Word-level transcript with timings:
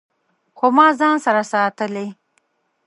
خو 0.57 0.65
ما 0.75 0.87
ځان 0.99 1.15
سره 1.25 1.41
ساتلي 1.51 2.07